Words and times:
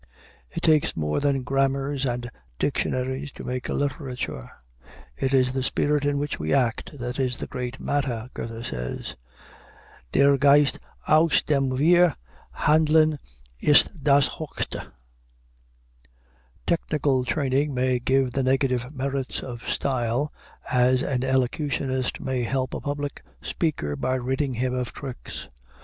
It 0.49 0.61
takes 0.63 0.97
more 0.97 1.19
than 1.19 1.43
grammars 1.43 2.07
and 2.07 2.31
dictionaries 2.57 3.31
to 3.33 3.43
make 3.43 3.69
a 3.69 3.75
literature. 3.75 4.49
"It 5.15 5.31
is 5.31 5.51
the 5.53 5.61
spirit 5.61 6.05
in 6.05 6.17
which 6.17 6.39
we 6.39 6.55
act 6.55 6.97
that 6.97 7.19
is 7.19 7.37
the 7.37 7.45
great 7.45 7.79
matter," 7.79 8.31
Goethe 8.33 8.65
says. 8.65 9.15
Der 10.11 10.37
Geist 10.37 10.79
aus 11.07 11.43
dem 11.43 11.69
wir 11.77 12.15
handeln 12.51 13.19
ist 13.59 13.91
das 14.01 14.27
Höchste. 14.39 14.91
Technical 16.65 17.23
training 17.23 17.71
may 17.75 17.99
give 17.99 18.31
the 18.33 18.41
negative 18.41 18.91
merits 18.91 19.43
of 19.43 19.69
style, 19.69 20.33
as 20.71 21.03
an 21.03 21.23
elocutionist 21.23 22.19
may 22.19 22.41
help 22.41 22.73
a 22.73 22.81
public 22.81 23.21
speaker 23.43 23.95
by 23.95 24.15
ridding 24.15 24.55
him 24.55 24.73
of 24.73 24.93
tricks. 24.93 25.47